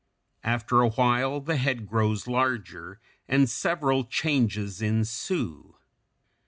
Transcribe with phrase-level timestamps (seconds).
[0.43, 5.75] After a while the head grows larger, and several changes ensue.